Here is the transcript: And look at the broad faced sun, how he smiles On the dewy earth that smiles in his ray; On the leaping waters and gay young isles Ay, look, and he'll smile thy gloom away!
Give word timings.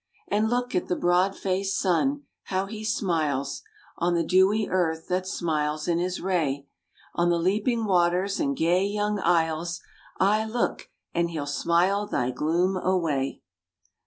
And 0.29 0.49
look 0.49 0.73
at 0.73 0.87
the 0.87 0.95
broad 0.95 1.35
faced 1.35 1.77
sun, 1.77 2.23
how 2.45 2.65
he 2.65 2.83
smiles 2.83 3.61
On 3.99 4.15
the 4.15 4.23
dewy 4.23 4.67
earth 4.67 5.07
that 5.09 5.27
smiles 5.27 5.87
in 5.87 5.99
his 5.99 6.19
ray; 6.19 6.65
On 7.13 7.29
the 7.29 7.37
leaping 7.37 7.85
waters 7.85 8.39
and 8.39 8.57
gay 8.57 8.83
young 8.83 9.19
isles 9.19 9.79
Ay, 10.19 10.43
look, 10.45 10.89
and 11.13 11.29
he'll 11.29 11.45
smile 11.45 12.07
thy 12.07 12.31
gloom 12.31 12.77
away! 12.77 13.43